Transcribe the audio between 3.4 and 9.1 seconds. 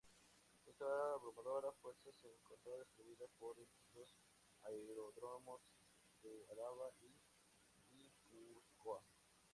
distintos aeródromos de Álava y Guipúzcoa.